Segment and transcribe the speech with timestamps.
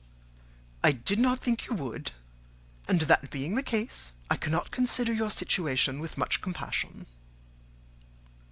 [0.83, 2.13] "I did not think you would;
[2.87, 7.05] and that being the case, I cannot consider your situation with much compassion."